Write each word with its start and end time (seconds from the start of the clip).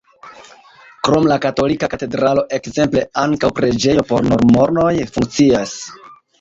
Krom 1.07 1.27
la 1.31 1.37
katolika 1.43 1.89
katedralo 1.91 2.45
ekzemple 2.59 3.05
ankaŭ 3.27 3.53
preĝejo 3.61 4.09
por 4.15 4.29
mormonoj 4.33 4.91
funkcias. 5.15 5.81